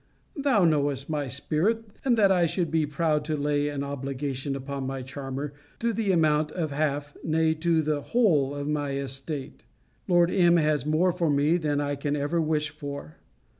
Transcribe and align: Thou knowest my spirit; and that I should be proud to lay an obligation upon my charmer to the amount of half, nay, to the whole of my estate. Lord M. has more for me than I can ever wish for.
Thou 0.35 0.65
knowest 0.65 1.11
my 1.11 1.27
spirit; 1.27 1.83
and 2.03 2.17
that 2.17 2.31
I 2.31 2.47
should 2.47 2.71
be 2.71 2.87
proud 2.87 3.23
to 3.25 3.37
lay 3.37 3.69
an 3.69 3.83
obligation 3.83 4.55
upon 4.55 4.87
my 4.87 5.03
charmer 5.03 5.53
to 5.77 5.93
the 5.93 6.11
amount 6.11 6.51
of 6.53 6.71
half, 6.71 7.15
nay, 7.23 7.53
to 7.53 7.83
the 7.83 8.01
whole 8.01 8.55
of 8.55 8.67
my 8.67 8.95
estate. 8.97 9.63
Lord 10.07 10.31
M. 10.31 10.57
has 10.57 10.87
more 10.87 11.11
for 11.11 11.29
me 11.29 11.57
than 11.57 11.79
I 11.79 11.93
can 11.95 12.15
ever 12.15 12.41
wish 12.41 12.71
for. 12.71 13.17